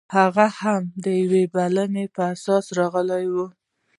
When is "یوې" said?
1.21-1.43